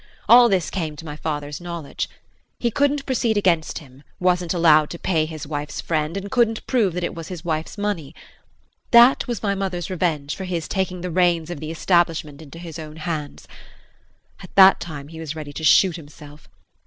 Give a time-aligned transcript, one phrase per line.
[0.27, 2.09] All this came to my father's knowledge.
[2.57, 6.93] He couldn't proceed against him, wasn't allowed to pay his wife's friend, and couldn't prove
[6.95, 8.15] that it was his wife's money.
[8.89, 12.79] That was my mother's revenge for his taking the reins of the establishment into his
[12.79, 13.47] own hands.
[14.41, 16.49] At that time he was ready to shoot himself.